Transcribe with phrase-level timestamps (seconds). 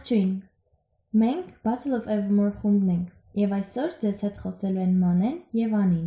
[0.00, 0.28] Ողջույն։
[1.20, 3.08] Մենք Battle of Evermore խումբն ենք,
[3.40, 6.06] եւ այսօր ձեզ հետ խոսելու են Մանեն եւ Անին։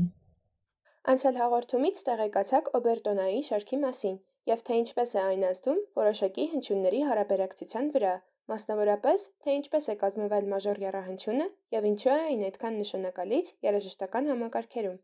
[1.13, 4.17] Անցյալ հաղորդումից տեղեկացաք Օբերտոնայի շարքի մասին
[4.51, 8.15] եւ թե ինչպես է այն ազդում որոշակի հնչյունների հարաբերակցության վրա,
[8.53, 15.01] մասնավորապես թե ինչպես է կազմվել մաժոր եռահնչյունը եւ ինչու է այն այդքան նշանակալից երաժշտական համակարգերում։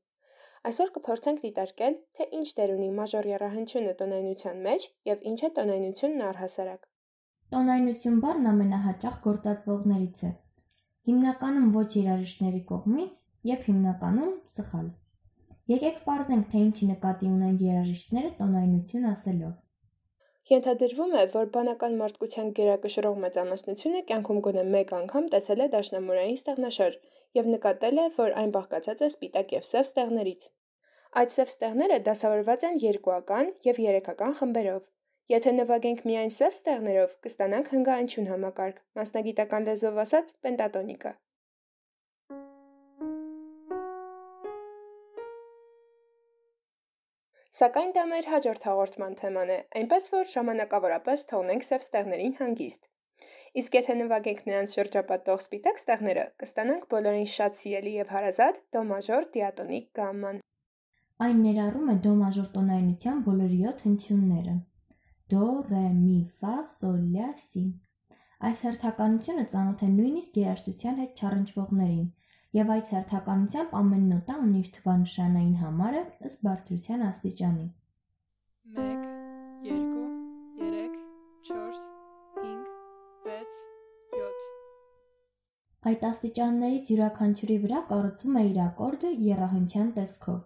[0.72, 6.32] Այսօր կփորձենք դիտարկել, թե ինչ դեր ունի մաժոր եռահնչյունը տոնայնության մեջ եւ ինչ է տոնայնությունն
[6.34, 6.89] առհասարակ։
[7.54, 10.28] Տոնայնություն բառն ամենահաճախ գործածվողներից է,
[11.10, 13.22] հիմնականում ոչ երաժիշտների կողմից
[13.52, 14.92] և հիմնականում սխալ։
[15.72, 19.56] Եկեք պարզենք, թե ինչի նկատի ունեն երաժիշտները տոնայնություն ասելով։
[20.50, 27.02] Ենթադրվում է, որ բանական մարդկության գերակշռող մեծամասնությունը կյանքում գոնե մեկ անգամ տեսել է դաշնամուրային ստեղնաշար
[27.40, 30.48] եւ նկատել է, որ այն բաղկացած է սպիտակ եւ սև ստեղներից։
[31.22, 34.90] Այդ սև ստեղները դասավորված են երկուական եւ երեքական խմբերով։
[35.30, 41.12] Եթե նվագենք միայն սև ստեղներով, կստանանք հնգաանչյուն համակարգ, մասնագիտական լեզվով ասած՝ պենտատոնիկա։
[47.60, 52.90] Սակայն դա մեր հաջորդ հաղորդման թեման է, այնպես որ ժամանակավորապես թողնենք սև ստեղներին հանգիստ։
[53.62, 59.30] Իսկ եթե նվագենք նրանց շրջապատող սպիտակ ստեղները, կստանանք բոլորին շատ սիրելի եւ հարազատ դո մաժոր
[59.38, 60.42] դիատոնիկ գամման։
[61.28, 64.58] Այն ներառում է դո մաժոր տոնայնության բոլոր 7 հնչյունները
[65.34, 67.66] դո, ռե, մի, ֆա, սոլ, լա, սի։
[68.50, 72.08] Այս հերթականությունը ծանոթ է նույնիսկ երաժշտության հետ չառընչվողներին,
[72.58, 77.68] եւ այս հերթականությամբ ամեն նոտա ունի իր թվանշանային համարը ըստ բարձրության աստիճանի։
[78.86, 79.04] 1
[79.66, 79.76] 2
[80.62, 80.96] 3
[81.50, 81.84] 4
[82.40, 82.64] 5
[83.28, 83.60] 6
[84.16, 84.48] 7
[85.90, 90.42] Այդ աստիճաններից յուրաքանչյուրի վրա կառուցվում է իր ակորդը եռահանչյան տեսքով։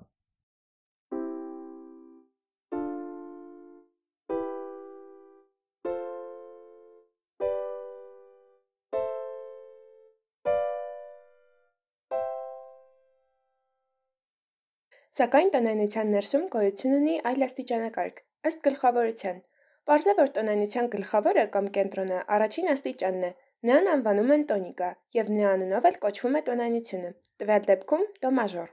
[15.14, 18.16] Սակայն տնայնության ներսում գոյություն ունի այլ աստիճանակարգ,
[18.50, 19.42] ըստ գլխավորության։
[19.90, 23.30] Պարզ է, որ տնայնության գլխավորը կամ կենտրոնը առաջին աստիճանն է,
[23.70, 24.88] նրան անվանում են տոնիկա
[25.18, 27.12] եւ նրա անունով էլ կոչվում է տոնայնությունը,
[27.44, 28.72] տվյալ դեպքում դո մաժոր։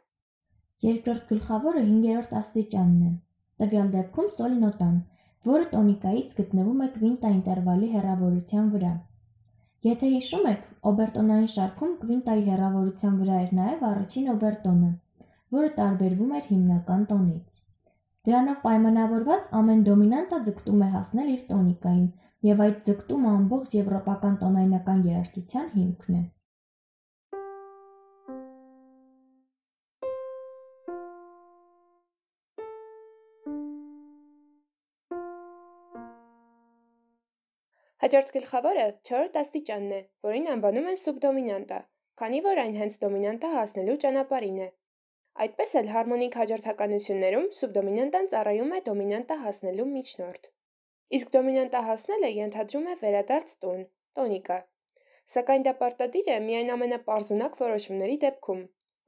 [0.89, 3.13] Երկրորդ գլխավորը 5-րդ աստիճանն է,
[3.61, 4.97] տվյալ դեպքում սոլ նոտան,
[5.51, 8.95] որը տոնիկայից գտնվում է կվինտա ինտերվալի հեռավորության վրա։
[9.91, 10.65] Եթե հիշում եք,
[10.95, 14.91] օբերտոնային շարքում կվինտայի հեռավորության վրա էր նաև առաջին օբերտոնը,
[15.57, 17.61] որը տարբերվում էր հիմնական տոնից։
[18.29, 22.11] Դրանով պայմանավորված ամեն դոմինանտա ձգտում է հասնել իր տոնիկային,
[22.51, 26.23] եւ այդ ձգտումը ամբողջ եվրոպական տոնայնական երաժշտության հիմքն է։
[38.01, 41.81] Հաջորդ գլխավորը 4-րդ աստիճանն է, որին անվանում են սուբդոմինանտա,
[42.21, 44.69] քանի որ այն հենց դոմինանտա հասնելու ճանապարհին է։
[45.41, 50.49] Այդպես էլ հարմոնիկ հաջորդականություններում սուբդոմինանտան ծառայում է դոմինանտա հասնելու միջնորդ։
[51.19, 53.81] Իսկ դոմինանտա հասնելը ենթադրում է վերադարձ տուն,
[54.19, 54.59] տոնիկա։
[55.35, 58.61] Սակայն դա պարտադիր է միայն ամենապարզունակ որոշումների դեպքում։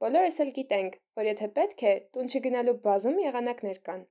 [0.05, 4.03] Բոլորս էլ գիտենք, որ եթե պետք է, տուն չգնալու բազում եղանակներ կան։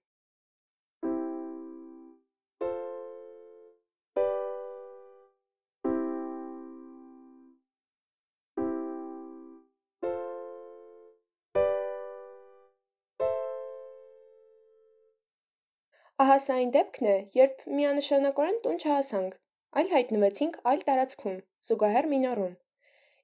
[16.23, 19.33] Ահա սա այն դեպքն է, երբ միանշանակորեն տուն չհասանք,
[19.81, 21.39] այլ հայտնվեցինք այլ տարածքում՝
[21.69, 22.53] զուգահեռ մինորում։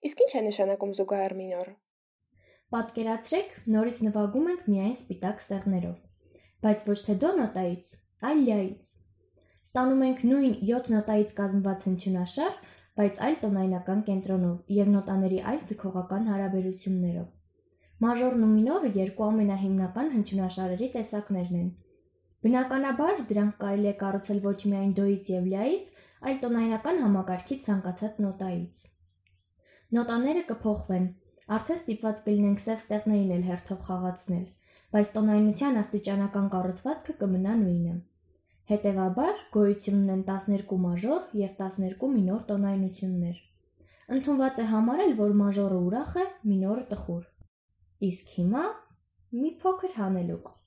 [0.08, 1.74] Իսկ ինչ է նշանակում զուգահեռ մինորը։
[2.74, 5.96] Պատկերացրեք, նորից նվագում ենք միայն սպիտակ ստեղներով,
[6.66, 7.94] բայց ոչ թե դո նոտայից,
[8.30, 8.92] այլ լյայից։
[9.68, 12.62] Ստանում ենք նույն 7 նոտայից կազմված հնչյունաշար,
[12.98, 17.28] բայց այլ տոնայնական կենտրոնով եւ նոտաների այլ ձգողական հարաբերություններով։
[18.08, 21.70] Մաժորն ու մինորը երկու ամենահիմնական հնչյունաշարերի տեսակներն են,
[22.46, 25.86] Բնականաբար դրանք կարելի է կառուցել ոչ միայն դոից եւ լյայից,
[26.28, 28.82] այլ տոնայնական համակարգի ցանկացած նոտայից։
[29.98, 31.08] Նոտաները կփոխվեն,
[31.56, 34.44] արդեն ստիպված կլինենք սև ստեղներին էլ հերթով խաղացնել,
[34.94, 37.96] բայց տոնայնության աստիճանական կառուցվածքը կմնա նույնը։
[38.68, 43.42] Հետևաբար գոյություն ունեն 12 մաժոր եւ 12 մինոր տոնայնություններ։
[44.18, 47.26] Ընդունված է համարել, որ մաժորը ուրախ է, մինորը տխուր։
[48.12, 48.64] Իսկ հիմա
[49.40, 50.57] մի փոքր հանելուկ։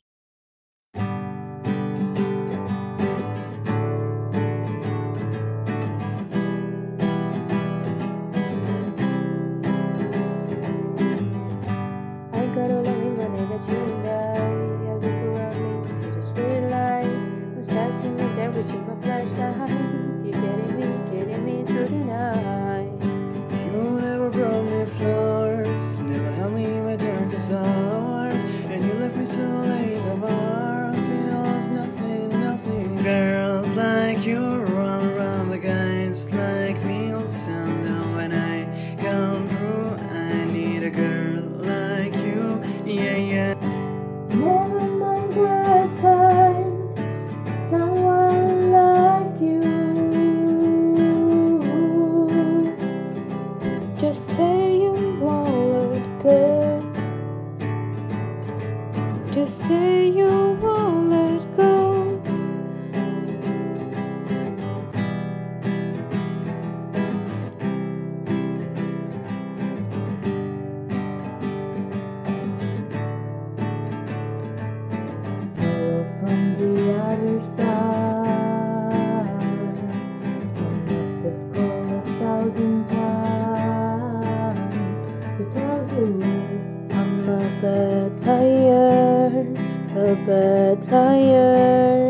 [90.01, 92.00] a bad liar.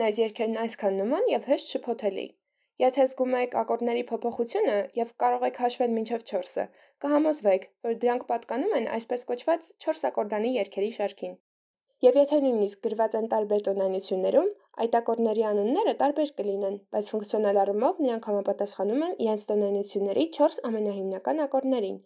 [0.00, 2.22] Են այս երգերն այսքան նման եւ հեշտ շփոթելի։
[2.80, 6.62] Եթե զգում եք ակորդների փոփոխությունը եւ կարող եք հաշվել մինչև 4-ը,
[7.04, 11.34] կհամոզվեք, որ դրանք պատկանում են այսպես կոչված 4 ակորդանի երգերի շարքին։
[12.06, 14.48] Եվ եթե նույնիսկ գրված են տարբեր տոնայնություններում,
[14.84, 21.44] այդ ակորդների անունները տարբեր կլինեն, բայց ֆունկցիոնալ առումով նրանք համապատասխանում են իրենց տոնայնությունների 4 ամենահիմնական
[21.44, 21.98] ակորդներին՝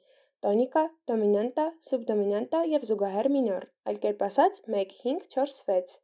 [0.48, 0.82] տոնիկա,
[1.12, 5.94] դոմինանտա, սուբդոմինանտա եւ զուգահեռ մինոր, այլ կերպ ասած 1 5 4 6։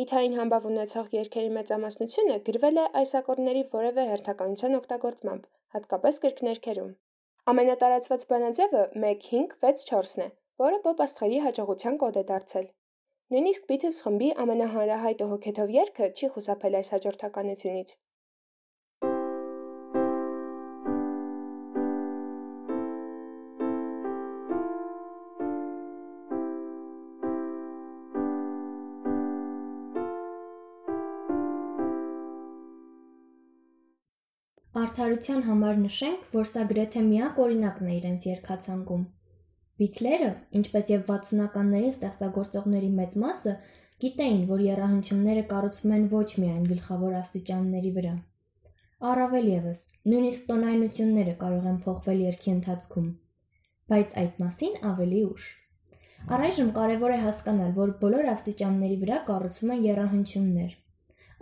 [0.00, 5.42] Հիթային համբավ ունեցող երգերի մեծամասնությունը գրվել է այս ակորդների որևէ հերթականության օգտագործմամբ,
[5.74, 6.94] հատկապես կրկներգերում։
[7.52, 10.28] Ամենատարածված բանաձևը 1-5-6-4-ն է,
[10.64, 12.66] որը Բոբ Աստղերի հաջողության կոդ է դարձել։
[13.36, 17.94] Նույնիսկ Beatles խմբի ամենահանրահայտ ու հոգեթով երգը չի խուսափել այս հաջորդականությունից։
[34.92, 39.04] Արդարության համար նշենք, որ սա գրեթե միակ օրինակն է իրենց երգացանկում։
[39.80, 40.26] Բիթլերը,
[40.58, 43.54] ինչպես եւ 60-ականներին ստեղծագործողների մեծ մասը,
[44.04, 48.12] գիտեին, որ երահանջումները կառուցվում են ոչ միայն գլխավոր աստիճանների վրա։
[49.12, 53.08] Առավել եւս, նույնիսկ տոնայնությունները կարող են փոխվել երգի ընթացքում,
[53.94, 55.48] բայց այդ մասին ավելի ուշ։
[56.36, 60.81] Առայժմ կարևոր է հասկանալ, որ բոլոր աստիճանների վրա կառուցվում են երահանջումներ։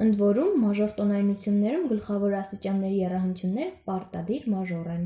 [0.01, 5.03] Ընդ որում, մաժոր տոնայնություններում գլխավոր աստիճանների երահանջումները պարտադիր մաժոր են։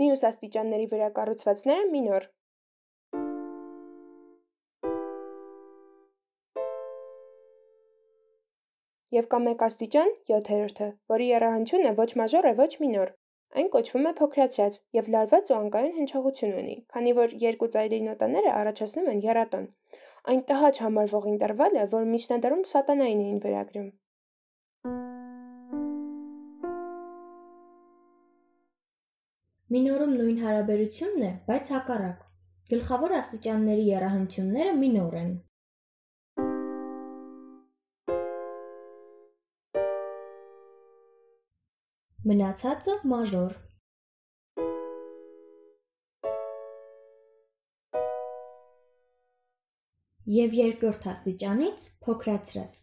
[0.00, 2.28] Մյուս աստիճանների վրա կառուցվածները մինոր։
[9.18, 13.12] Եվ կա մեկ աստիճան, 7-րդը, որի եռահանջունը ոչ մաժոր է, ոչ մինոր։
[13.54, 18.54] Այն կոչվում է փոքրացած եւ լարված ու անկայուն հնչողություն ունի, քանի որ երկու ծայրի նոտաները
[18.60, 19.68] առաջացնում են եռատոն։
[20.32, 23.88] Այն տհաճ համարվող ինտերվալ է, որ միջնադարում սատանային էին վերագրում։
[29.74, 32.28] Մինորում նույն հարաբերությունն է, բայց հակառակ։
[32.74, 35.34] Գլխավոր աստիճանների եռահանջումները մինոր են։
[42.24, 43.56] Մնացածը մաժոր։
[50.36, 52.80] Եվ երկրորդ աստիճանից փոքրացրած։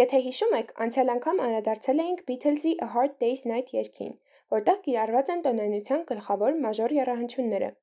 [0.00, 4.12] Եթե հիշում եք, անցյալ անգամ անդրադարձել էինք Beatles-ի A Hard Day's Night երգին,
[4.60, 7.76] որտեղ կիրառված են տոնայնության գլխավոր մաժոր եռահանջումները։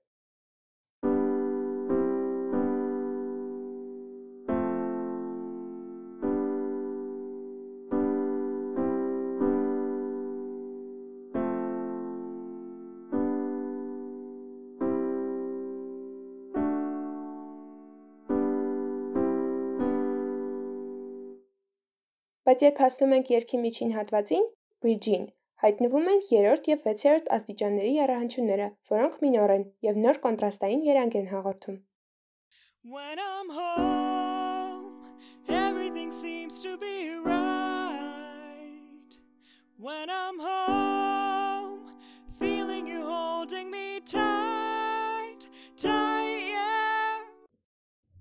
[22.47, 24.45] Բայց երբ հասնում ենք երգի միջին հատվածին՝
[24.83, 25.23] բրիջին,
[25.63, 31.27] հայտնվում են երրորդ եւ վեցերորդ աստիճանների եռահանջումները, որոնք մինոր են եւ նոր կոնտրաստային երանգ են
[31.33, 31.77] հաղորդում։
[32.95, 35.17] When I'm home,
[35.49, 36.95] everything seems to be
[37.27, 39.17] right.
[39.75, 40.96] When I'm home,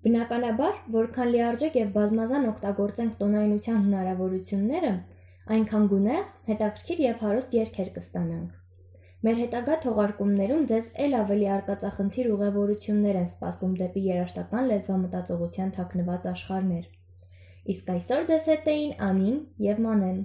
[0.07, 4.91] Բնականաբար, որքան լիարժեք եւ բազմազան օգտագործենք տոնայնության հնարավորությունները,
[5.55, 8.53] այնքան գունեղ, հետաքրքիր եւ հարուստ երգեր կստանանք։
[9.27, 16.89] Մեր հետագա թողարկումներում ձեզ ել ավելի արկածախնդիր ուղևորություններ են սպասվում դեպի երաժշտական լեզվամտածողության թաքնված աշխարհներ։
[17.75, 20.19] Իսկ այսօր ձեզ հետ էին Անին եւ Մանեն։